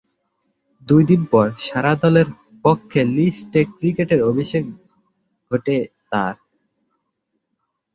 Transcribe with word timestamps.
দুই 0.87 1.03
দিন 1.09 1.21
পর 1.31 1.47
সারে 1.65 1.93
দলের 2.01 2.27
পক্ষে 2.65 3.01
লিস্ট 3.15 3.51
এ 3.55 3.71
ক্রিকেটে 3.75 4.17
অভিষেক 4.29 4.63
ঘটে 5.51 5.77
তার। 6.11 6.35